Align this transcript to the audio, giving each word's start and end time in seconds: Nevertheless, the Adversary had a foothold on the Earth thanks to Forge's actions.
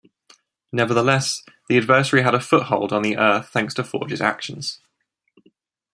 Nevertheless, 0.71 1.43
the 1.69 1.77
Adversary 1.77 2.23
had 2.23 2.33
a 2.33 2.39
foothold 2.39 2.91
on 2.91 3.03
the 3.03 3.17
Earth 3.17 3.49
thanks 3.49 3.75
to 3.75 3.83
Forge's 3.83 4.19
actions. 4.19 4.79